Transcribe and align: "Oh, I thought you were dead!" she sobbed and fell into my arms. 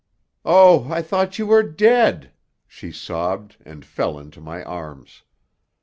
"Oh, 0.43 0.91
I 0.91 1.03
thought 1.03 1.37
you 1.37 1.45
were 1.45 1.61
dead!" 1.61 2.31
she 2.67 2.91
sobbed 2.91 3.57
and 3.63 3.85
fell 3.85 4.17
into 4.17 4.41
my 4.41 4.63
arms. 4.63 5.21